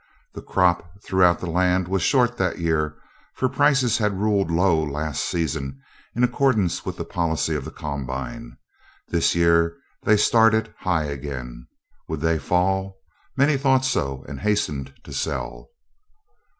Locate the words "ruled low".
4.19-4.81